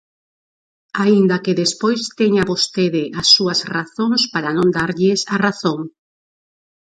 [1.03, 5.79] Aínda que despois teña vostede as súas razóns para non darlles a razón.